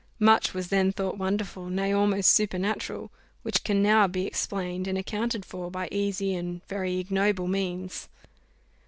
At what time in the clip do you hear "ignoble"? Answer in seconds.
6.97-7.47